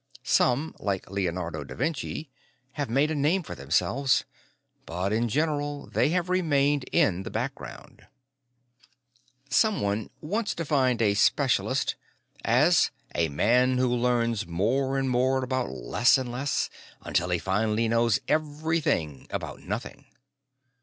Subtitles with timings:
[0.23, 2.31] Some like Leonardo da Vinci
[2.71, 4.23] have made a name for themselves,
[4.87, 8.07] but, in general, they have remained in the background.
[9.51, 11.93] Someone once defined a specialist
[12.43, 16.71] as "a man who learns more and more about less and less
[17.01, 20.07] until he finally knows everything about nothing."